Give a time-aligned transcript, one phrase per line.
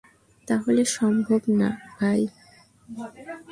[0.47, 2.21] তাহলে সম্ভব না, ভাই।